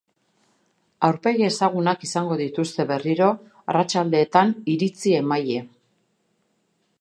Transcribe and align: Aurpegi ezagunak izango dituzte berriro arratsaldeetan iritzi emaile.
Aurpegi 1.09 1.43
ezagunak 1.47 2.05
izango 2.07 2.37
dituzte 2.39 2.85
berriro 2.93 3.27
arratsaldeetan 3.75 4.55
iritzi 4.77 5.15
emaile. 5.21 5.63